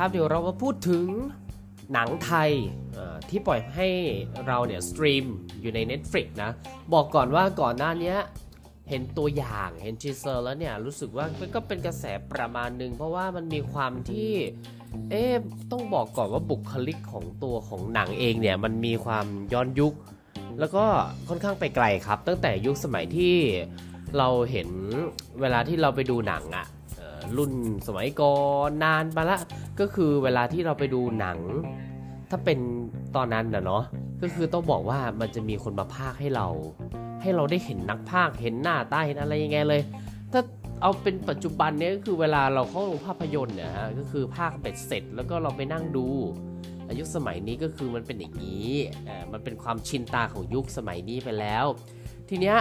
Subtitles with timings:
[0.00, 1.06] ครับ เดี๋ยวเรามาพูดถึง
[1.92, 2.50] หนังไทย
[3.28, 3.88] ที่ปล่อยให้
[4.46, 5.24] เราเนี่ย stream
[5.60, 6.50] อยู่ใน Netflix นะ
[6.92, 8.14] บอกก่อนว่าก่อนหน้านี้
[8.88, 14.30] เห็นตัวอย่างเห็น teaser แล้วเนี่ย รู้สึกว่ามันก็เป็นกระแสประมาณหนึ่งเพราะว่ามันมีความที่
[15.10, 15.32] เอ๊ะ
[15.72, 19.94] ต้องบอกก่อนว่าบุคลิกของตัวของหนังเองเนี่ย มันมีความย้อนยุค
[20.58, 20.84] แล้วก็
[21.28, 23.34] ค่อนข้างไปไกลครับ ตั้งแต่ยุคสมัยที่
[24.18, 24.68] เราเห็น
[25.40, 26.77] เวลาที่เราไปดูหนังอะเอ่อ
[27.36, 27.52] รุ่น
[27.86, 28.34] สมัยก่อ
[28.68, 29.38] นนานมาละ
[29.80, 31.38] ก็คือเวลาที่เราไปดูหนัง
[32.30, 32.58] ถ้าเป็น
[33.16, 33.82] ตอนนั้นนะเนาะ
[34.22, 36.48] ก็คือต้องบอกว่ามันจะมีคนมาพากให้เรา
[37.22, 39.82] ให้เราได้เห็นนักพากเห็นหน้าตาเห็นอะไรยังไงเลย
[40.32, 40.40] ถ้า
[40.82, 46.06] เอาเป็นปัจจุบันเนี้ยก็คือเวลาเราเข้าโรงภาพยนตร์เนี่ยฮะก็คือภาคเป็ดเสร็จแล้วก็เราไปนั่งดู
[46.88, 48.68] อายุคสมัยนี้ก็คือมันเป็นอย่างนี้
[49.08, 51.64] อ่อมันเป็นความชินตาของยุคสมัยนี้ไปแล้ว
[52.28, 52.56] ทีเนี้ย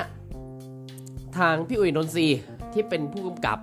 [1.38, 2.28] ทางพี่อุ๋ยนนทรี
[2.74, 3.60] ที่เป็นผู้กำกับ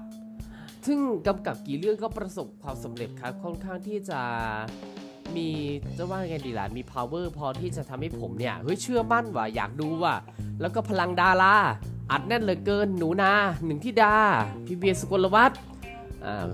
[0.87, 4.21] ซึ่งกำกับกี่เรื่องก็ประสบความสำเร็จครับค่อนข้างที่จะ
[5.37, 5.49] มี
[5.97, 10.17] จะว่าไงดีล่ะมี power พอที่จะทำให้ผมเนี่ยเฮ้ยเชื่อมั่นว่าอยากดูว่ะ
[10.61, 11.57] แล้วก็พลังดารา
[12.11, 13.33] อัดแน่นเหลือเกินหนูนา
[13.65, 14.17] หนึ่งที่ดา
[14.67, 15.59] พี่เบียสุกลวัฒน์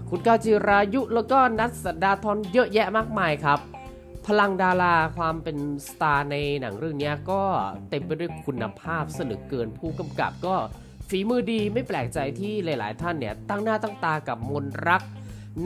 [0.09, 3.59] คุณก้าวจิรายุแล้วก็นัทสัดดาทรเยอะแยะมากมายครับ
[4.27, 5.57] พลังดาราความเป็น
[5.89, 7.43] สตาร์ในหนังเรื่องนี้ก็
[7.91, 10.55] เต็มไปด้วยคุณภาพเสนอเกินผู้กำกับก็
[11.11, 15.03] ฝีมือดีไม่แปลกใจที่หลาย ๆ ท่านเนี่ยตั้งหน้าตั้งตากับมนรัก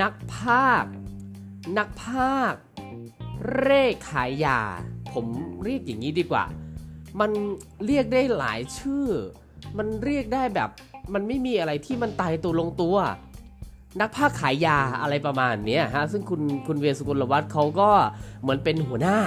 [0.01, 0.85] นักภาค
[1.79, 2.55] นักภาค
[3.59, 4.61] เร่ขายยา
[5.13, 5.27] ผม
[5.65, 6.45] เรียกอย่างนี้ดีกว่า
[7.21, 7.31] มัน
[7.87, 9.07] เรียกได้หลายชื่อ
[9.79, 10.71] มันเรียกได้แบบ
[11.15, 12.97] มันไม่มีอะไรที่มันตายตัวลงตัว
[14.01, 17.91] นักภาคขายยาอะไรประมาณนี้ฮะซึ่งคุณคุณเวียสุกุลวัฒน์เขาก็
[18.43, 19.19] เหมือนเป็นหัวหน้า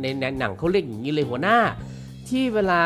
[0.00, 1.58] ในในหนังเขาเรียกอย่างนี้เลยหัวหน้า
[2.28, 2.82] ที่เวลา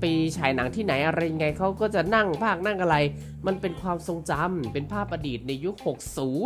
[0.00, 0.04] ไป
[0.36, 2.96] ฉายหนังที่ไหนอะไรยังไงเขาก็จะนั่งภาคนั่งอะไร
[3.46, 5.76] มันเป็นความทรงจำเป็นภาพอดีตในยุค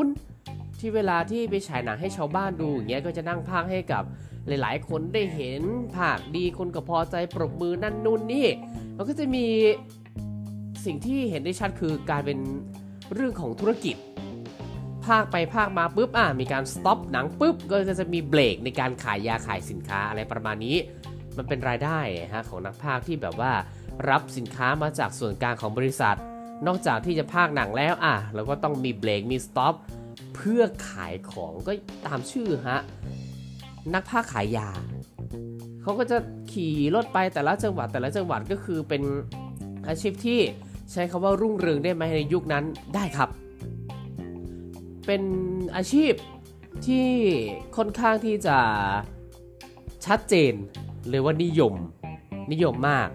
[0.05, 4.03] 60 ที่เวลาที่ไปฉายหนังให้ชาวบ้านดูอย่างเงี้ยก็จะนั่งภาคให้กับ
[4.47, 5.63] หลาย ๆ คนได้เห็น
[5.97, 8.49] ภาคดีคนก็พอใจปรบมือนั่นนู่นนี่
[8.97, 9.47] มันก็จะมี
[10.85, 12.39] สิ่งที่เห็นได้ชัดคือกายเป็น
[13.15, 13.97] เรื่องของธุรกิจ
[15.07, 20.77] พากย์ไปพากย์มาปุ๊บอะมีการ stop หนังปุ๊บก็จะมีเบรกในการขายยาขายสินค้าอะไรประมาณนี้
[21.37, 21.99] มันเป็นรายได้
[22.35, 23.53] ฮะของนักพากย์ที่แบบว่า
[24.11, 26.17] รับสินค้ามาจากส่วนกลางของบริษัท
[26.67, 29.75] นอกจากที่จะพากย์หนังแล้วอะเราก็ต้องมีเบรกมี stop
[30.35, 31.73] เพื่อขายของก็
[32.07, 32.81] ตามชื่อฮะ
[33.95, 34.71] นักพากย์ขายยา
[35.83, 36.19] เขาก็จะ
[36.53, 39.03] ขี่รถไปแต่ละจังหวัดแต่ละจังหวัดก็คือเป็น
[39.89, 40.41] อาชีพที่
[40.93, 42.65] ใช้คำว่ารุ่งเรืองได้ไหมในยุคนั้น
[42.95, 43.31] ได้ครับ
[45.07, 45.23] เป็น
[45.77, 46.13] อาชีพ
[46.87, 47.09] ที่
[47.77, 48.57] ค่อนข้างที่จะ
[50.07, 50.53] ชัดเจน
[51.09, 51.75] เลยว่านิยม
[52.53, 53.09] นิยมมาก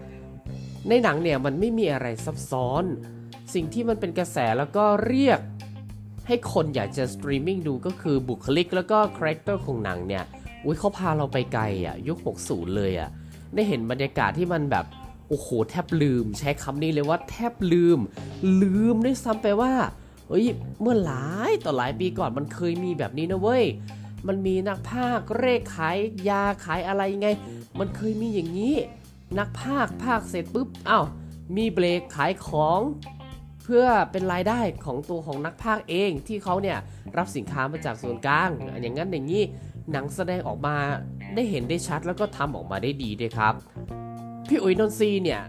[0.88, 2.84] ในหนังเนี่ยมันไม่มีอะไรซับซ้อน
[3.54, 5.40] สิ่งที่มันเป็นกระแสแล้วก็เรียก
[6.26, 10.24] ให้คนอยากจะสตรีมมิ่งดูก็คือบุคลิกแล้วก็ character ของหนังเนี่ย
[10.64, 13.10] อุ้ยเขาพาเราไปไกลอะยุค 60 เลยอะ
[13.54, 14.84] ได้เห็นบรรยากาศที่มันแบบ
[15.28, 17.98] โอ้โห แทบลืม ใช้คำนี้เลยว่าแทบลืม
[18.62, 19.72] ลืมด้วยซ้ำไปว่า
[20.28, 20.46] เฮ้ย
[20.80, 23.64] เมื่อหลายต่อหลายปีก่อนมันเคยมีแบบนี้นะเว้ย
[24.26, 25.96] มันมีนักภาคเร่ขาย
[26.28, 27.28] ยาขายอะไรไง
[27.78, 28.76] มันเคยมีอย่างนี้
[29.38, 31.04] นักภาคภาคเสร็จปุ๊บอ้าว
[31.56, 32.80] มีเบรกขายของ
[33.64, 36.78] เพื่อเป็นรายได้ของตัวของนักภาคเองที่เขาเนี่ย
[37.16, 38.50] รับสินค้ามาจากส่วนกลาง
[38.80, 39.42] อย่างนั้นอย่างนี้
[39.92, 40.76] หนังแสดงออกมา
[41.34, 43.54] ได้เห็นได้ชัดแล้วก็ทำออกมาได้ดีด้วยครับ
[44.48, 45.42] พี่อุ๋ยนนทรีเนี่ย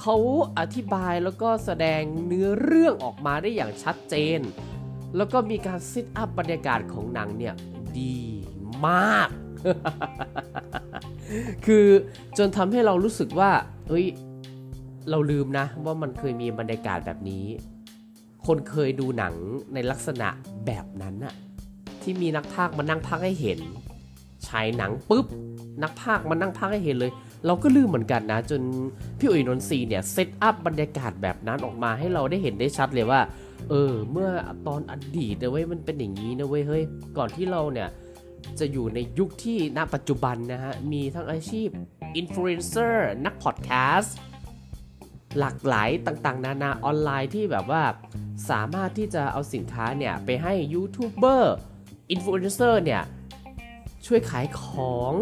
[0.00, 0.16] เขา
[0.58, 4.40] อธิบายแล้วก็แสดงเนื้อเรื่องออกมาได้อย่างชัดเจน
[5.16, 7.54] แล้วก็มีการซิทอัพบรรยากาศของหนังเนี่ย
[8.00, 8.16] ดี
[8.86, 9.28] มาก
[11.66, 11.86] คือ
[12.38, 13.50] จนทำให้เรารู้สึกว่า
[13.88, 14.06] เอ้ย
[15.10, 17.44] เราลืมนะ ว่ามันเคยมีบรรยากาศแบบนี้
[18.46, 19.34] คนเคยดูหนัง
[19.74, 20.28] ในลักษณะ
[20.66, 21.34] แบบนั้นน่ะ
[22.02, 23.60] ที่มีนักพากย์มานั่งพากย์ให้เห็น
[24.48, 25.26] ฉายหนังปุ๊บ
[25.82, 27.12] นักพากย์มานั่งพากย์ให้เห็นเลย
[27.46, 28.62] เราก็ลืมเหมือนกันนะ จน
[29.18, 33.20] พี่อุ๋ยนนทรีเนี่ย set up บรรยากาศแบบนั้นออกมาให้เราได้เห็นได้ชัดเลยว่า
[33.70, 34.30] เออ เมื่อ
[34.66, 36.84] ตอนอดีตนะเว้ยมันเป็นอย่างนี้นะเว้ยเฮ้ย
[37.16, 37.88] ก่อนที่เราเนี่ย
[38.58, 41.68] จะอยู่ในยุคที่ณปัจจุบันนะฮะ มีทั้งอาชีพ
[42.16, 44.16] อินฟลูเอนเซอร์นักพอดแคสต์
[45.38, 47.82] หลากหลายต่างๆ นานาออนไลน์ที่แบบว่า
[48.50, 51.54] สามารถที่จะเอาสินค้าเนี่ย ไปให้ยูทูบเบอร์
[52.10, 53.02] อินฟลูเอนเซอร์เนี่ย
[54.06, 54.62] ช่วยขายข
[54.94, 55.12] อง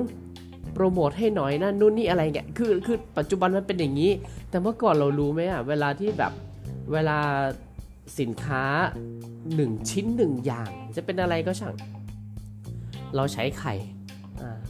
[0.72, 4.12] โปรโมทให้หน่อยนะนู่นนี่อะไรเงี้ยคือคือปัจจุบันมันเป็นอย่างนี้
[4.50, 6.32] แต่เมื่อก่อนเรารู้ไหมอะเวลาที่แบบ
[6.92, 7.18] เวลา
[8.18, 8.64] สินค้า
[9.26, 11.74] 1 ชิ้น 1 อย่าง จะเป็นอะไรก็ช่าง
[13.16, 13.74] เราใช้ใคร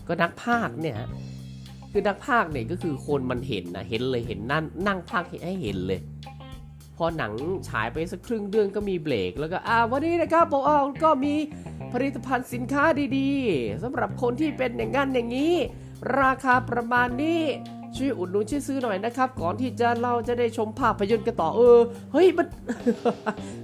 [0.09, 0.99] ก็นักภาคเนี่ย
[1.91, 6.01] คือนักภาคเนี่ยก็คือคนมันเห็นนะเห็นเลยเห็นนั่งนั่งภาคให้เห็นเลย
[6.97, 7.33] พอหนัง
[7.69, 11.35] ฉายไปสักครึ่งเดือนก็มีเบรกแล้วก็อ่าวันนี้นะครับผมเอาก็มี
[11.93, 12.85] ผลิตภัณฑ์สินค้า
[13.17, 15.55] ดีๆสำหรับคนที่เป็นอย่างนั้นอย่างนี้
[16.21, 17.43] ราคาประมาณนี้
[17.97, 21.79] ช่วยอุดหนุนช่วยซื้อหน่อยนะครับ ก่อนที่จะเราจะได้ชมภาพยนตร์กันต่อเออ
[22.13, 22.47] เฮ้ย มัน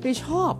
[0.03, 0.53] ไม่ชอบ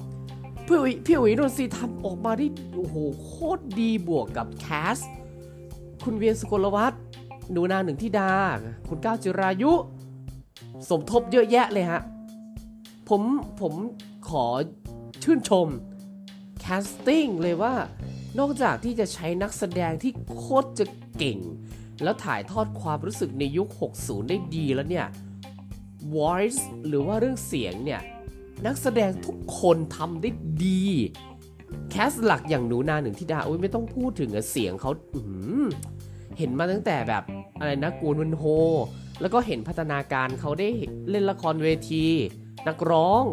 [0.67, 2.94] พี่อุ๋ยพี่อุ๋ยนนทรีทำออกมาได้โอ้โห
[3.25, 4.67] โคตรดีบวกกับแค
[4.97, 4.99] ส
[6.05, 7.00] คุณเวียนสุกลวัฒน์
[7.53, 8.32] หนูนาหนึ่งที่ดา
[8.88, 9.73] คุณก้าวจิรายุ
[10.88, 12.00] สมทบเยอะแยะเลยฮะ
[13.09, 13.23] ผม
[13.61, 13.75] ผม
[14.29, 14.44] ขอ
[15.23, 15.67] ชื่นชม
[16.61, 17.75] แคสติ้งเลยว่า
[18.38, 20.85] นอกจากที่จะใช้นักแสดงที่โคตรจะ
[21.19, 21.38] เก่ง
[22.03, 23.69] แล้วถ่ายทอดความรู้สึกในยุค
[24.00, 25.06] 60 ได้ดีแล้วเนี่ย
[26.15, 28.00] voice หรือว่าเรื่องเสียงเนี่ย
[28.67, 30.31] นักแสดงทุกคนทำได้
[30.65, 30.85] ดี
[31.91, 35.23] แคสหลักอย่างหนูนาหนึ่งที่ดาโอ้ยไม่ต้องพูดถึงเสียงเขาอื
[36.39, 37.23] เห็นมาตั้งแต่แบบ
[37.59, 38.45] อะไรนะกูนวนโฮ
[39.21, 40.69] แล้วก็เห็นพัฒนาการเขาได้
[41.11, 42.06] เล่นละครเวที
[42.69, 43.25] นักร้อง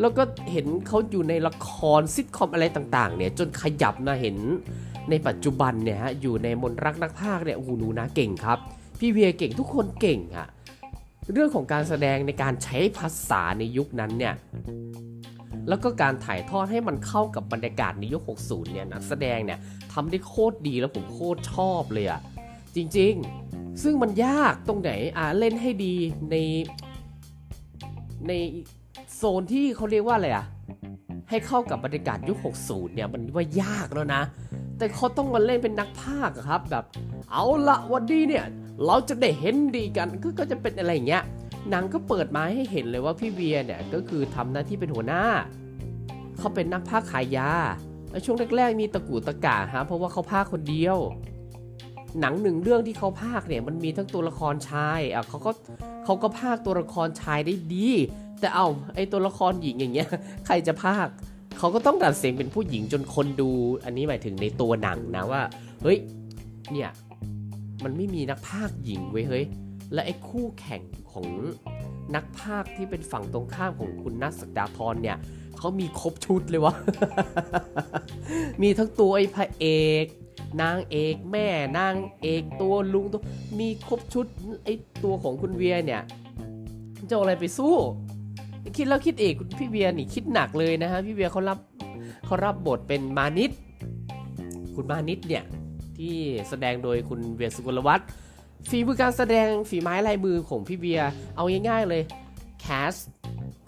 [0.00, 4.36] แล้วก็เห็นเขาอยู่ในละครซิทคอมอะไรต่าง ๆ เนี่ย จนขยับนะเห็น
[5.10, 8.58] ในปัจจุบันเนี่ยฮะอยู่ในมนรักนักพากย์เนี่ยโอ้โหหนูนาเก่งครับ
[8.98, 10.48] พี่เวียเก่งทุกคนเก่งอะ
[11.32, 14.34] เรื่องของการแสดงในการใช้ภาษาในยุคนั้นเนี่ย
[15.68, 19.58] แล้วก็การถ่ายทอดให้มันเข้ากับบรรยากาศในยุค 60 เนี่ยนักแสดงเนี่ย
[19.92, 22.20] ทำได้โคตรดีแล้วผมโคตรชอบเลยอะ
[22.76, 25.94] จริงๆ ซึ่งมันยากตรงไหนอ่าเล่นให้ดี
[26.30, 26.36] ใน
[28.28, 28.32] ใน
[29.16, 30.46] โซนที่เขาเรียกว่าอะไรอะ
[31.30, 34.22] ให้เข้ากับบรรยากาศยุค 60 เนี่ยมันว่ายากแล้วนะ
[34.80, 36.84] แต่เขาต้องมาเล่นเป็นนักพากย์อะครับแบบ
[37.32, 38.44] เอาละวันนี้เนี่ย
[38.86, 41.22] เราจะได้เห็นดีกันก็จะเป็นอะไรอย่างเงี้ย
[41.70, 45.24] หนังก็เปิดมาให้เห็นเลยว่าพี่เวียเนี่ยก็คือทำหน้าที่เป็นหัวหน้า
[46.38, 47.50] เขาเป็นนักพากย์ขายยา
[48.24, 50.98] ช่วงแรกๆมีตะกูตะกาฮะเพราะว่าเขาพากย์คนเดียว
[52.20, 55.50] หนังหนึ่งเรื่องที่เขาพากย์เนี่ยมันมีทั้งตัวละครชายอะเขาก็
[56.04, 57.90] เขาก็พากย์ตัวละครชายได้ดี
[58.40, 60.08] แต่เอาไอตัวละครหญิงอย่างเงี้ย
[60.46, 61.12] ใครจะพากย์
[61.62, 63.50] เขาก็ต้องดัดเสียงเป็นผู้หญิงจนคนดู
[63.84, 65.42] อันนี้หมายถึงในตัวหนังนะว่า
[65.82, 65.98] เฮ้ย
[66.72, 66.90] เนี่ย
[67.84, 69.44] มันไม่มีนักพากหญิงเว้ยเฮ้ย
[69.92, 71.26] และไอ้คู่แข่งของ
[72.14, 75.16] นักพากที่เป็นฝั่งตรงข้ามของคุณนัทสักดาทรเนี่ย
[75.58, 76.74] เขามีครบชุดเลยวะ
[78.62, 79.66] มีทั้งตัวไอ้พระเอ
[80.02, 80.06] ก
[80.62, 81.48] นางเอกแม่
[81.78, 83.20] นางเอกตัวลุงตัว
[83.60, 84.26] มีครบชุด
[84.64, 84.74] ไอ้
[85.04, 86.02] ตัวของคุณเวียเนี่ย
[87.08, 87.74] จะเอาอะไรไปสู้
[88.76, 91.58] คิดแล้วคิดอีกพี่เวียนี่คิดหนักเลยนะฮะพี่เวียเขารับ
[92.26, 93.50] เขารับบทเป็นมานิด
[94.74, 95.44] คุณมานิดเนี่ย
[95.98, 96.14] ที่
[96.48, 98.06] แสดงโดยคุณเวียสุกลวัฒน์
[98.70, 101.00] ฝีมือการแสดงฝีไม้ลายมือของพี่เวีย
[101.36, 102.02] เอาง่ายๆเลย
[102.60, 102.94] แคส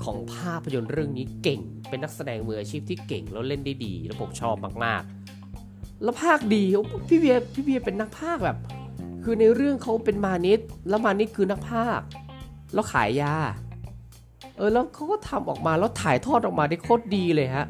[0.04, 6.62] ของภาพยนตร์เรื่องนี้เก่ง เป็นนักแสดงมืออาชีพที่เก่งแล้วเล่นได้ดี แล้วผมชอบมากๆ แล้วภาคดี
[7.08, 8.58] พี่เวียพี่เวียเป็นนักภาคแบบ
[9.22, 12.00] คือในเรื่องเขาเป็นมานิดแล้วมานิดคือนักภาค
[12.74, 13.34] แล้วขายยา
[14.56, 17.66] เออแล้วเขาก็ทำออกมาแล้วถ่ายทอดออกมาได้โคตรดีเลยฮะ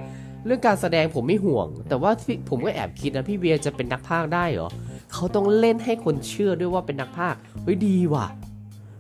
[0.47, 2.11] เรื่องการแสดงผมไม่ห่วง แต่ว่า
[2.49, 4.71] ผมก็แอบคิดนะพี่เวียจะเป็นนักพากย์ได้เหรอ
[5.13, 8.27] เขาต้องเล่นให้คนเชื่อด้วยว่าเป็นนักพากย์เฮ้ยดีว่ะ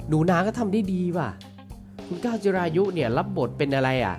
[0.09, 1.29] หนูนาก็ทำได้ดีว่ะ
[2.07, 4.17] คุณก้าวจิรายุเนี่ยรับบทเป็นอะไรอะ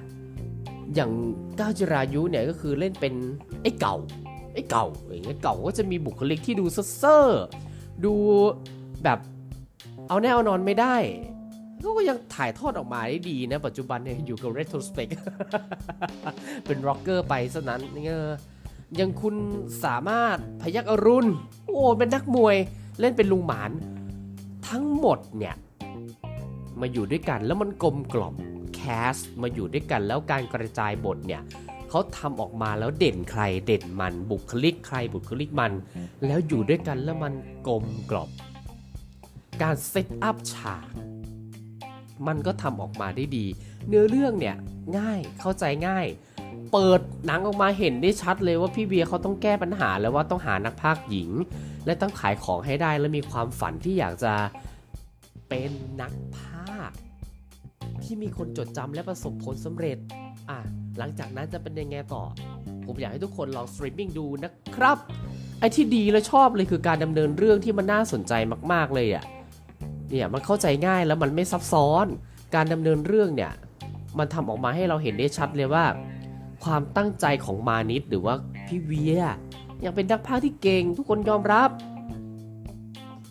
[0.96, 1.12] อย่าง
[1.60, 3.14] ก้าวจิรายุเนี่ยก็คือเล่นเป็น
[3.62, 3.96] ไอ้เก่า
[4.54, 7.26] ไอ้เก่าอย่างเงี้ยเก่าก็จะมีบุคลิกที่ดูเซ่อ
[8.06, 8.14] ดู
[9.04, 9.20] แบบ
[10.08, 10.96] เอาแน่เอานอนไม่ได้
[11.84, 15.12] ก็ยังถ่ายทอดออกมาได้ดีนะ ปัจจุบันเนี่ยอยู่กับ Retrospect
[16.66, 18.30] เป็นร็อกเกอร์ไปซะนั้นเออ
[19.00, 19.36] ยังคุณ
[19.84, 21.28] สามารถพยักอรุณ
[21.68, 22.56] โอ้เป็นนักมวย
[23.00, 23.72] เล่นเป็นลุงหมาน
[24.68, 25.56] ทั้งหมดเนี่ย
[26.82, 28.36] มาอยู่ด้วยกันแล้วมันกลมกล่อม
[28.76, 28.82] แค
[29.14, 31.42] สมาอยู่ด้วยกันแล้วการกระจายบทเนี่ย
[31.90, 35.72] เขาทำออกมาแล้วเด่นใครเด่นมันบุคลิกใครบุคลิกมัน
[36.26, 37.34] แล้วอยู่ด้วยกันแล้วมัน
[37.68, 38.30] กลมกล่อม
[39.62, 40.86] การเซตอัพฉาก
[42.28, 43.46] มันก็ทำออกมาได้ดี
[43.88, 44.56] เนื้อเรื่องเนี่ย
[44.98, 46.08] ง่ายเข้าใจง่าย
[46.74, 51.30] เปิดหนังออกมาเห็นได้ชัดเลยว่าพี่เบียร์เขาต้องแก้ปัญหาแล้วว่าต้องหานักพากย์หญิง
[51.86, 54.34] และต้องขายของให้ได้และมีความฝันที่อยากจะ
[55.50, 56.98] เป็นนักพากย์
[58.04, 59.98] ที่มีคนจดจำและประสบผลสำเร็จ
[60.50, 60.60] อะ
[60.98, 62.24] หลังจากนั้นจะเป็นยังไงต่อ
[62.86, 64.98] ผมอยากให้ทุกคนลองสตรีมมิ่งดูนะครับ
[65.60, 68.34] ไอ้ที่ดีและชอบเลยคือการดำเนินเรื่องที่มันน่าสนใจ
[68.74, 69.24] มาก ๆ เลยอะ
[70.14, 72.06] เนี่ยมันเข้าใจง่ายแล้วมันไม่ซับซ้อน
[72.56, 73.52] การดำเนินเรื่องเนี่ย
[74.18, 75.86] มันทำออกมาให้เราเห็นได้ชัดเลยว่า
[76.64, 78.36] ความตั้งใจของมานิตย์หรือว่า
[78.68, 79.24] พี่เวียร์
[79.86, 81.70] ยังเป็นนักพากย์ที่เก่งทุกคนยอมรับ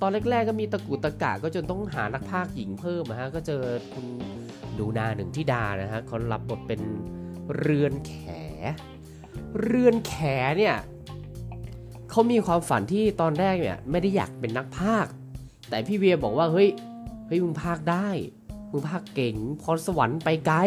[0.01, 3.63] ตอนแรกๆก็มีตะกุกตะกักก็จนต้องหานักพากย์หญิงเพิ่มนะฮะก็เจอ
[3.93, 4.07] คุณ
[4.79, 6.81] ดูนาหนึ่งที่ดานะฮะเขารับบทเป็น
[7.59, 8.15] เรือนแข
[9.61, 10.15] เรือนแข
[10.59, 10.77] เนี่ย
[12.11, 15.13] เขามีความฝันที่ตอนแรกเนี่ยไม่ได้อยากเป็นนักพากย์
[15.73, 16.69] แต่พี่เวียบอกว่าเฮ้ย
[17.27, 18.09] เฮ้ยมึงพากได้
[18.71, 20.59] มึงพากเก่งพรสวรรค์ไปไกล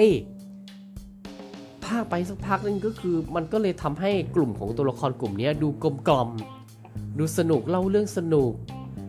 [1.85, 6.29] ภาคไปสักพักนึงก็คือมันก็เลยทำให้กลุ่มของตัวละครกลุ่มนี้ดูกลมกล่อม
[7.19, 8.53] ดูสนุกเล่าเรื่องสนุก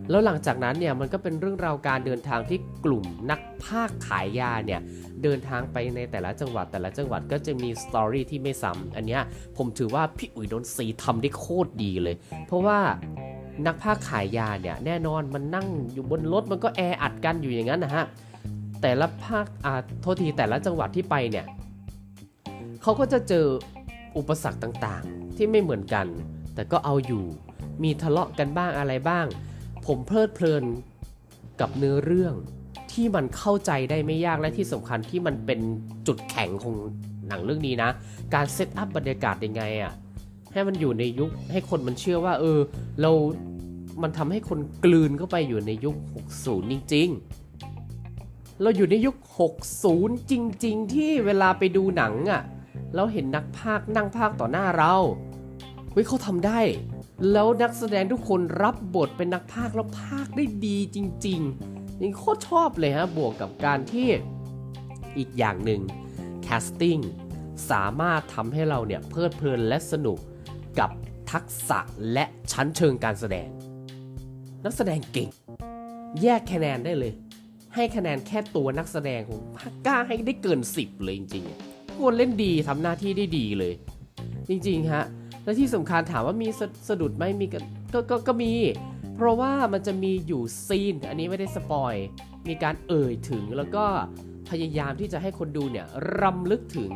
[0.09, 4.81] แล้วหลังจากนั้นเนี่ยมันก็เป็นเรื่องราวการเดินทางที่กลุ่มนักภาคขายยาเนี่ย
[5.23, 9.19] เดินทางไปในแต่ละจังหวัดแต่ละจังหวัดก็จะมีสตอรี่ที่ไม่ซ้ำอันนี้
[9.57, 12.15] ผมถือว่าพี่อุ๋ยโดนซีทำได้โคตรดีเลย
[12.47, 12.79] เพราะว่า
[13.65, 18.05] นักภาคขายยาเนี่ยแน่นอนมันนั่งอยู่บนรถมันก็แออัดกันอยู่อย่างนั้นนะฮะ
[18.81, 21.45] แต่ละภาคอ่าโทษทีแต่ละจังหวัดที่ไปเนี่ย
[22.81, 23.45] เขาก็จะเจอ
[24.17, 26.07] อุปสรรคต่างๆ ที่ไม่เหมือนกัน
[26.55, 27.25] แต่ก็เอาอยู่
[27.83, 29.25] มีทะเลาะกันบ้างอะไรบ้าง
[29.85, 30.63] ผมเพลิดเพลิน
[31.59, 32.33] กับเนื้อเรื่อง
[32.91, 35.59] ที่มันเข้าใจได้ไม่ยากและที่สำคัญที่มันเป็น
[36.07, 36.75] จุดแข็งของ
[37.27, 37.89] หนังเรื่องนี้นะ
[38.33, 39.93] การเซตอัพบรรยากาศยังไงอะ่ะ
[40.53, 42.59] ให้มันอยู่ในยุคให้คนมันเชื่อว่า เออ
[43.01, 43.11] เรา
[44.01, 45.95] มันทำให้คนกลืนเข้าไปอยู่ในยุค
[46.33, 47.09] 60 จริง
[47.85, 49.15] ๆ เราอยู่ในยุค
[49.73, 50.33] 60 จ
[50.65, 52.41] ริง ๆ ที่เวลาไปดูหนังอะ่ะ
[52.95, 54.95] เราเห็นนักพากนั่งพากต่อหน้าเรา
[55.91, 56.59] เฮ้ยเขาทำได้
[57.31, 64.07] แล้วนักแสดงทุกคนรับบทเป็นนักพากแล้วพากได้ดีจริงๆยังโคตรชอบเลยฮะบวกกับการที่
[65.17, 65.81] อีกอย่างหนึ่ง
[66.47, 67.01] casting
[67.71, 70.17] สามารถทำให้เราเนี่ยเพลิดเพลินและสนุก
[70.79, 70.89] กับ
[71.31, 71.79] ทักษะ
[72.13, 73.47] และชั้นเชิงการแสดง
[74.65, 75.29] นักแสดงเก่ง
[76.21, 77.13] แยกคะแนนได้เลย
[77.75, 79.41] ให้คะแนนแค่ตัวนักแสดงของ
[79.87, 83.73] กล้าให้ได้เกิน 10 เลยจริงๆคนเล่นดีทำหน้าที่ได้ดีเลย
[84.49, 85.03] จริงๆฮะ
[85.43, 87.59] และที่สำคัญถามว่ามีสสะดุดไหมมีก็
[87.93, 88.51] ก็ก็ก็มี
[89.15, 91.93] เพราะว่ามันจะมีอยู่ซีน อันนี้ไม่ได้สปอย
[92.47, 93.85] มีการเอ่ยถึงแล้วก็
[94.49, 95.87] พยายามที่จะให้คนดูเนี่ย
[96.21, 96.91] รำลึกถึง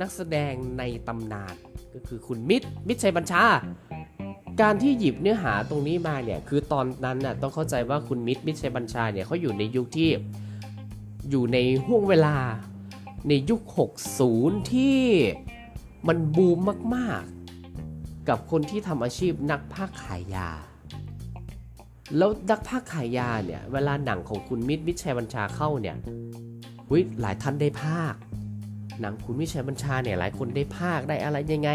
[0.00, 1.54] นักแสดงในตำนาน
[1.94, 3.44] ก็คือคุณมิตรมิตรชัยบัญชา
[4.60, 10.10] การที่หยิบเนื้อหาตรงนี้มาเนี่ยคือตอนนั้นน่ะต้องเข้าใจว่าคุณมิตรมิตรชัยบัญชาเนี่ยเขาอยู่ในยุคที่
[11.30, 12.36] อยู่ในห่วงเวลา
[13.28, 13.60] ในยุค
[14.18, 15.00] 60 ที่
[16.08, 16.58] มันบูม
[16.94, 20.50] มากๆ กับคนที่ทำอาชีพนักภาคขายยา
[22.16, 25.96] แล้วนักภาคขายยาเนี่ย เวลาหนังของคุณมิตรมิตรชัยบัญชาเข้าเนี่ย
[27.20, 28.14] หลายท่านได้ภาค
[29.02, 31.70] หนังคุณมิชัยบัญชาเนี่ยหลายคนได้ภาคได้อะไรยังไง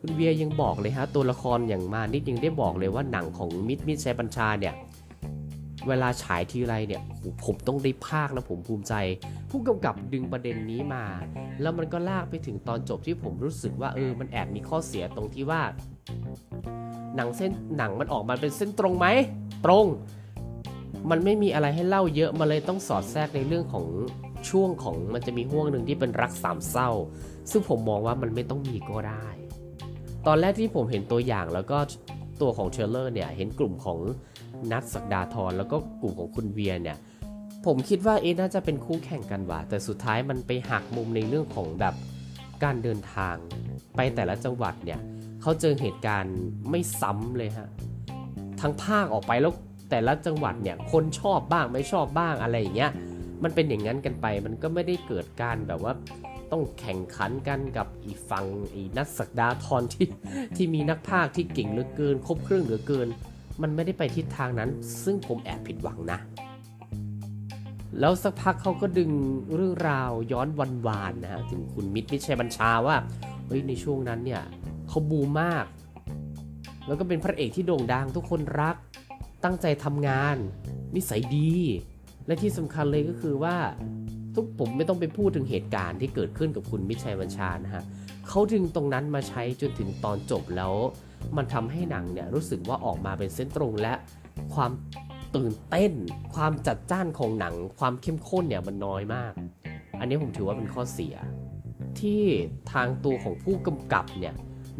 [0.00, 4.74] คุณเวียยังบอกเลยฮะตัวละครอย่างมานิดยังได้บอกเลยว่าหนังของมิตรมิตรชัยบัญชาเนี่ย
[5.88, 7.02] เวลาฉายทีไรเนี่ย
[7.44, 8.94] ผมต้องได้ภาคแล้วผมภูมิใจ
[9.50, 11.04] ผู้กำกับดึงประเด็นนี้มา
[11.60, 15.62] แล้วมันก็ลากไปถึงตอนจบที่ผมรู้สึกว่าเออมันแอบมีข้อเสียตรงที่ว่า
[17.16, 19.06] หนังเส้นหนังมันออกมาเป็นเส้นตรงไหม
[19.66, 19.86] ตรง
[21.10, 23.84] มันไม่มีอะไรให้เล่าเยอะมาเลยต้องสอดแทรกในเรื่องของ
[24.50, 26.90] ช่วงของมันจะมีห่วงหนึ่งที่เป็นรักสามเศร้า
[27.50, 29.26] ซึ่งผมมองว่ามันไม่ต้องมีก็ได้
[30.26, 31.78] ตอนแรกที่ผมเห็นตัวอย่างแล้วก็
[32.40, 33.98] ตัวของเทรลเลอร์เนี่ยเห็นกลุ่มของ
[34.72, 36.98] นัทศักดาทรแล้วก็กลุ่มของคุณเวียเนี่ย
[37.66, 41.94] ผมคิดว่าเอ๊ะน่าจะเป็นคู่แข่งกันว่ะแต่สุดท้ายมันไปหักมุมในเรื่องของแบบ
[42.64, 43.36] การเดินทาง
[43.96, 45.00] ไปแต่ละจังหวัดเนี่ย
[45.42, 46.36] เขาเจอเหตุการณ์
[46.70, 47.68] ไม่ซ้ำเลยฮะ
[48.60, 49.52] ทั้งภาคออกไปแล้ว
[49.90, 52.90] แต่ละจังหวัดเนี่ยคนชอบบ้างไม่ชอบบ้างอะไรอย่างเงี้ย
[53.44, 55.92] มันเป็นอย่างนั้นกันไป มันก็ไม่ได้เกิดการแบบว่า
[56.52, 60.06] ต้องแข่งขันกันกับอีฝั่งอีนักสักดาทรที่
[60.56, 63.08] ที่มีนักพากย์ที่เก่งเหลือเกิน ครบเครื่องเหลือเกิน
[63.62, 64.70] มันไม่ได้ไปทิศทางนั้น
[65.04, 66.18] ซึ่งผมแอบผิดหวังนะ
[68.00, 69.10] แล้วสักพักเขาก็ดึง
[69.54, 72.96] เรื่องราวย้อนวันวานนะฮะถึงคุณมิตรมิชัยบัญชาว่า
[73.46, 74.42] เฮ้ยในช่วงนั้นเนี่ย
[74.88, 75.64] เขาบูมมาก
[76.86, 78.76] แล้วก็เป็นพระเอกที่โด่งดังทุกคนรัก
[79.44, 80.36] ตั้งใจทำงาน
[80.94, 81.52] นิสัยดี
[82.26, 83.56] และที่สำคัญเลยก็คือว่า
[84.34, 87.84] ทุกผมไม่ต้องไปพูดถึงเหตุการณ์ที่เกิดขึ้นกับคุณมิชัยบัญชานะฮะ
[88.28, 90.74] เขาดึงตรงนั้นมาใช้จนถึงตอนจบแล้ว
[91.36, 93.94] มันทำให้หนังเนี่ยรู้สึกว่าออกมาเป็นเส้นตรงและ
[94.54, 94.70] ความ
[95.36, 95.92] ตื่นเต้น
[96.34, 99.32] ความจัดจ้านของหนัง ความเข้มข้นเนี่ยมันน้อยมาก
[100.00, 101.16] อันนี้ผมถือว่าเป็นข้อเสีย
[102.00, 102.22] ที่
[102.72, 104.34] ทางตัวของผู้กำกับเนี่ย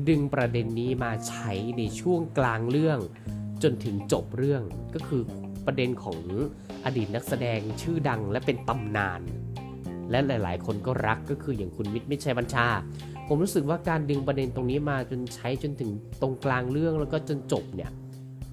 [0.09, 2.99] ดึงประเด็นนี้มาใช้ในช่วงกลางเรื่อง
[3.63, 4.63] จนถึงจบเรื่อง
[4.95, 5.23] ก็คือ
[5.67, 6.19] ประเด็นของ
[6.85, 9.21] อดีตนักแสดงชื่อดังและเป็นตำนาน
[10.11, 12.67] และหลาย ๆ คนก็รักก็คืออย่างคุณมิตรมิชัยบัญชา
[13.29, 17.91] ผมรู้สึกว่าการดึงประเด็นตรงนี้มาจนใช้จนถึงตรงกลางเรื่องแล้วก็จนจบเนี่ย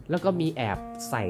[0.09, 0.77] แล้วก็มีแอบ
[1.09, 1.25] ใส่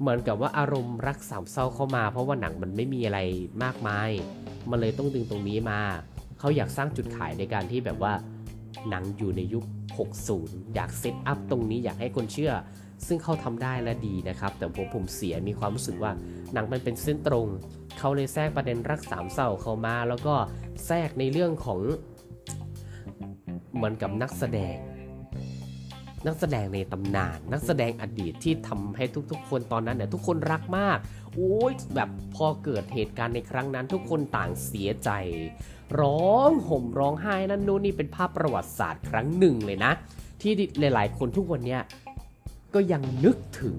[0.00, 3.20] เหมือนกับว่าอารมณ์รักสามเศร้าเข้ามา เพราะว่าหนังมันไม่มีอะไร
[3.62, 4.10] มากมาย
[4.70, 5.80] มันเลยต้องดึงตรงนี้มา
[6.38, 8.12] เขาอยากสร้างจุดขายในการที่แบบว่า
[8.90, 9.64] หนังอยู่ในยุค
[10.18, 12.52] 60 อยากเซตอัพตรงนี้อยากให้คนเชื่อ
[13.06, 16.12] ซึ่งเขาทำได้และดีนะครับ แต่ผมผมเสียมีความรู้สึกว่า
[16.52, 17.46] หนังมันเป็นเส้นตรง
[17.98, 20.34] เขาเลยแทรกประเด็นรักสามเศร้าเข้ามา แล้วก็
[20.86, 21.80] แทรกในเรื่องของ
[23.74, 24.76] เหมือนกับนักแสดง
[26.26, 30.98] นักแสดงในตำนาน นักแสดงอดีตที่ทำให้ทุก ๆ คนตอนนั้นเนี่ยทุกคนรักมาก
[31.34, 35.10] โอ้ยแบบพอเกิดเหตุการณ์ในครั้งนั้น ทุกคนต่างเสียใจ
[36.00, 39.92] ร้องห่มร้องไห้นั่นนู่นนี่เป็นภาพประวัติศาสตร์ครั้งหนึ่งเลยนะ
[40.40, 40.52] ที่
[40.94, 41.80] หลาย ๆ คนทุกวันเนี้ย
[42.74, 43.78] ก็ยังนึกถึง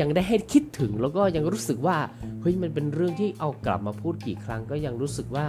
[0.00, 1.98] ยังได้ให้คิดถึงแล้วก็ยังรู้สึกว่า
[2.40, 5.46] เฮ้ยมันเป็นเรื่องที่เอากลับมาพูดกี่ครั้งก็ยังรู้สึกว่า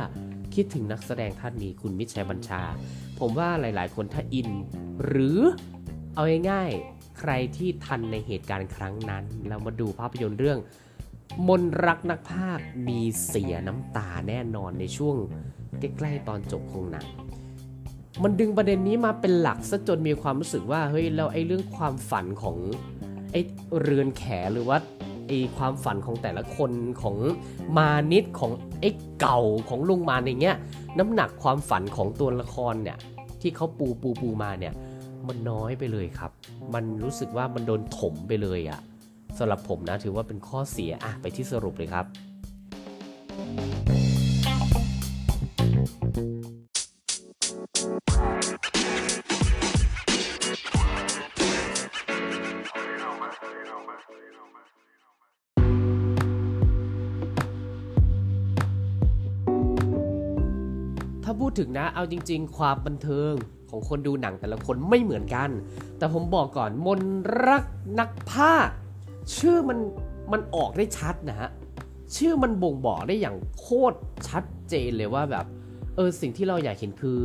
[0.56, 2.62] คิดถึงนักแสดงท่านนี้คุณมิตรชัยบัญชา
[3.20, 4.50] ผมว่าหลายๆ คนถ้าอิน
[5.06, 5.40] หรือ
[6.16, 10.60] เอาง่ายๆใครที่ทันในเหตุการณ์ครั้งนั้น เรามาดูภาพยนตร์เรื่อง
[11.48, 15.16] มนรักนักภาคมีเสียน้ำตาแน่นอนในช่วง
[15.80, 17.08] ใกล้ๆตอนจบของหนัง
[18.24, 22.58] มันดึงประเด็นนี้มาเป็นหลักซะจนมีความรู้สึกว่าเฮ้ยแล้วไอ้เรื่องความฝันของ
[23.32, 23.42] ไอ้
[23.82, 24.78] เรือนแขหรือว่า
[25.28, 27.16] ไอ้ความฝันของแต่ละคนของ
[27.78, 30.58] มานิดของไอ้เก่าของลุงมาในเงี้ย
[31.00, 32.98] น้ำหนักความฝันของตัวละครเนี่ย
[33.42, 34.74] ที่เขาปูปูปูมาเนี่ย
[35.28, 36.32] มันน้อยไปเลยครับ
[36.74, 38.80] มันรู้สึกว่ามันโดนถมไปเลยอะ
[39.38, 42.06] สำหรับผมนะถือว่าเป็นข้อเสียอะไปที่สรุปเลยครับ
[61.66, 63.34] งนะ เอาจริง ๆ ความบันเทิง
[63.70, 65.50] ของคนดูหนังแต่ละคนไม่เหมือนกัน
[65.98, 67.00] แต่ผมบอกก่อนมน
[67.48, 67.64] รัก
[68.00, 68.70] นักภาค
[69.38, 69.80] ชื่อมัน
[70.32, 71.50] มันออกได้ชัดนะฮะ
[72.16, 75.46] ชื่อมันบ่งบอกได้อย่างโคตรชัดเจนเลยว่าแบบ
[75.96, 77.20] เออสิ่งที่เราอยากเห็นคือ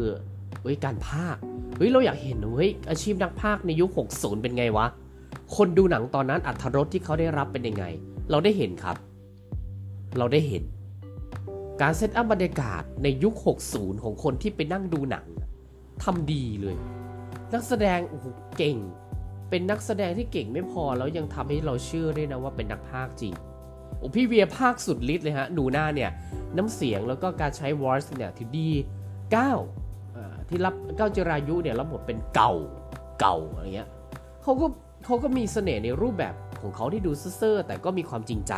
[0.63, 1.37] เฮ้ยการภาค
[1.77, 4.87] เฮ้ยเราอยากเห็นเฮ้ยอาชีพนักภาคในยุค 60 เป็นไงวะ
[5.57, 7.85] คนดูหนังตอนนั้นอัธรสที่เขาได้รับเป็นยังไง
[8.31, 8.97] เราได้เห็นครับ
[10.19, 10.63] เราได้เห็น
[11.85, 13.35] การเซตอัพบรรยากาศในยุค
[13.71, 15.27] 60 ของคนที่ไปนั่งดูหนัง
[16.05, 16.77] ทำดีเลย
[17.53, 18.27] นักแสดงโอ้โห
[18.59, 18.77] เก่ง
[19.51, 23.35] เป็นนักแสดงที่เก่งไม่พอแล้วยังทำให้เราเชื่อได้นะว่าเป็นนักพากย์จริง
[23.99, 26.11] โอ้พี่เวียภาคสุดฤทธิ์เลยฮะหนูหน้าเนี่ย
[26.57, 28.71] น้ำเสียงแล้วก็การใช้ voice เนี่ยที่ดี
[29.37, 29.53] ก้า
[30.49, 32.53] ที่รับเก้าจรายุเนี่ยรับบทเป็นเก่า
[33.21, 33.89] เก่าอะไรเงี้ย
[34.43, 34.67] เขาก็
[35.05, 38.55] เขาก็มีเสน่ห์ในรูปแบบของเขาที่ดูเซ่อแต่ก็มีความจริงใจ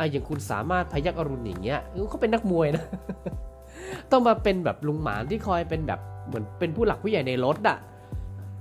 [0.00, 2.84] อะอย่างคุณสามารถพยักอรุณอย่างเงี้ยเขาเป็นนักมวยนะ
[4.10, 7.78] ต้องมาเป็นแบบลุงหมานที่คอยเป็นแบบเหมือนเป็นผู้หลักผู้ใหญ่ในรถอะ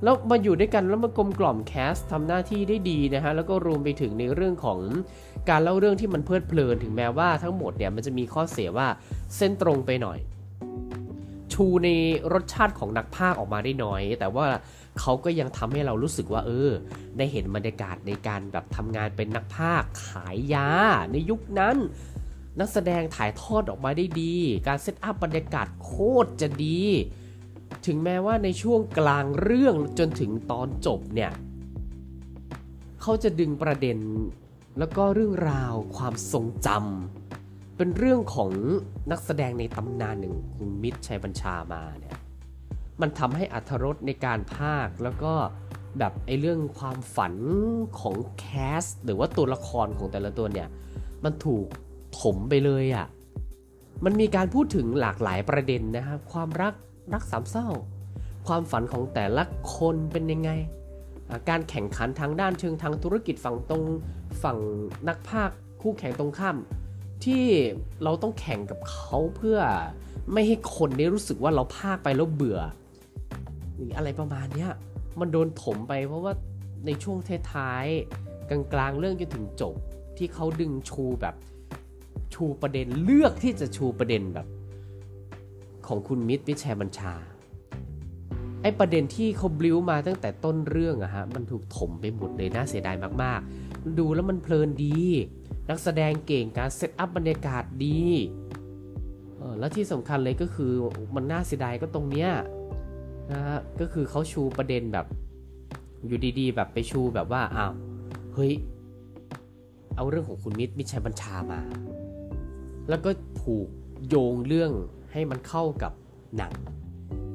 [0.04, 4.80] แล้วมาอยู่ด้วยกันแล้วมากลมกล่อมแคสทำหน้าที่ได้ดีนะฮะแล้วก็รวมไปถึงในเรื่องของ
[5.49, 8.88] การเล่าเรื่องที่มันเพลิดเพลินถึงแม้ว่าทั้งหมดเนี่ยมันจะมีข้อเสียว่า
[9.38, 10.19] เส้นตรงไปหน่อย
[11.60, 11.89] ชูใน
[12.34, 14.45] รสชาติของนักพากออกมาได้น้อย แต่ว่า
[15.00, 16.72] เขาก็ยังทำให้เรารู้สึกว่า เออ
[17.17, 20.69] ได้เห็นบรรยากาศในการแบบทำงานเป็นนักพากขายยา
[21.12, 21.78] ในยุคนั้น
[22.60, 24.36] นักแสดงถ่ายทอดออกมาได้ดี
[24.67, 25.93] การเซตอัพบรรยากาศโค
[26.24, 26.82] ตรจะดี
[27.86, 31.32] ถึงแม้ว่าในช่วงกลางเรื่องจนถึงตอนจบเนี่ย
[33.02, 33.98] เขาจะดึงประเด็น
[34.80, 37.29] แล้วก็เรื่องราวความทรงจำ
[37.82, 38.52] เป็นเรื่องของ
[39.12, 42.18] นักแสดงในตำนานหนึ่งคุณมิตรชัยบัญชามาเนี่ย
[43.02, 45.34] มันทำให้อัธรสในการพากย์แล้วก็
[46.00, 47.36] แบบไอ้เรื่องความฝัน
[48.00, 48.46] ของแค
[48.82, 50.68] ส หรือว่าตัวละครของแต่ละตัวเนี่ย
[51.24, 51.65] มันถูก
[52.20, 53.08] ถมไปเลยอะ่ะ
[54.06, 56.74] มันมีการพูดถึงหลากหลายประเด็นนะครับความรัก
[57.13, 57.68] รักสามเศร้า
[58.48, 59.44] ความฝันของแต่ละ
[59.76, 60.50] คนเป็นยังไง
[61.50, 63.84] การแข่งขันทางด้านเชิงทางธุรกิจฝั่งตรง
[64.44, 64.58] ฝั่ง
[65.08, 65.50] นักภาค
[65.82, 66.58] คู่แข่งตรงข้าม
[67.23, 67.45] ที่
[68.03, 69.60] เราต้องแข่งกับเขาเพื่อ
[70.34, 72.60] ไม่ให้คนได้รู้สึกว่าเราภาคไปแล้วเบื่อ
[73.75, 74.71] หรืออะไรประมาณเนี้ย
[75.19, 76.34] มันโดนถมไปเพราะว่า
[76.86, 77.17] ในช่วง
[77.51, 79.75] ท้ายๆกลางๆเรื่องจนถึงจบ
[80.17, 81.36] ที่เขาดึงชูแบบ
[82.34, 84.47] ชูประเด็นเลือกที่จะชูประเด็นแบบ
[85.88, 87.13] ของคุณมิตรวิชัยบัญชา
[88.62, 94.99] ไอประเด็นที่เขาบลิวมาตั้งแต่ต้นเรื่องอะฮะมันถูกถมไปหมดเลยน่าเสียดายมากๆ ดูแล้วมันเพลินดี
[95.69, 98.03] นักแสดงเก่งการเซตอัพบรรยากาศดี
[99.39, 100.71] ออแล้วที่สำคัญเลยก็คือ
[101.15, 102.29] มันน่าเสียดายก็ตรงเนี้ย
[103.32, 105.05] นะฮะก็คือเขาชูประเด็นแบบ
[106.08, 107.73] อยู่ดีๆ แบบไปชูแบบว่าอ้าว
[108.34, 108.53] เฮ้ย
[109.95, 111.62] เอาเรื่องของคุณมิตรมิชัยบัญชามา
[112.89, 113.67] แล้วก็ผูก
[114.08, 114.71] โยงเรื่อง
[115.12, 115.93] ให้มันเข้ากับ
[116.38, 116.53] หนัง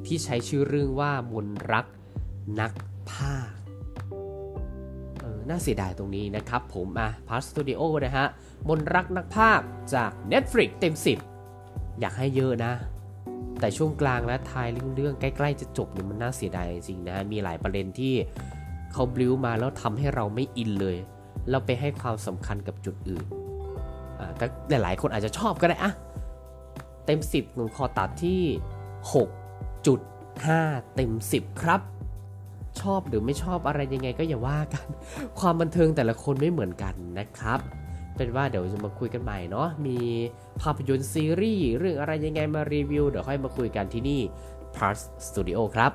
[0.06, 1.86] ที่ใช้ชื่อเรื่องว่ามนรัก
[2.60, 2.72] นัก
[3.10, 3.53] ภาค
[5.48, 8.26] น่าเสียดายตรงนี้นะครับผมอะพาร์สตูดิโอนะฮะ
[8.68, 9.61] มนรักนักภาค
[9.94, 10.94] จาก Netflix เต็ม
[11.46, 12.72] 10 อยากให้เยอะนะ
[13.61, 18.14] แต่ช่วงกลางและท้ายเรื่องๆใกล้ ๆ จะจบเนี่ยมันน่าเสียดายจริงนะ มีหลายประเด็นที่
[18.92, 20.96] เขาบลิวมาแล้วทำให้เราไม่อินเลย
[21.50, 23.24] เราไปให้ความสำคัญกับจุดอื่น
[24.18, 25.92] อ่าก็หลายๆคนอาจจะชอบก็ได้อะ
[27.07, 28.42] เต็ม 10หนูขอตัดที่
[29.62, 31.80] 6.5 เต็ม 10 ครับ
[32.82, 34.87] ชอบหรือไม่ชอบอะไรยังไงก็อย่าว่ากัน
[35.40, 37.60] ความบันเทิงแต่ละคนไม่เหมือนกันนะครับ
[38.16, 39.98] เป็นว่าเดี๋ยวจะมาคุยกันใหม่เนาะมี
[40.60, 44.20] ภาพยนตร์ซีรีส์เรื่องอะไรยังไงมารีวิวเดี๋ยวค่อยมาคุยกันที่นี่
[44.76, 45.92] Parts Studio ครับ